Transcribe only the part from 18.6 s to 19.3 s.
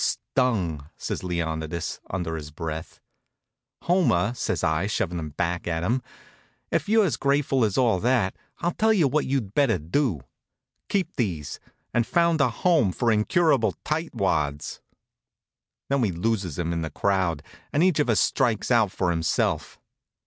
out for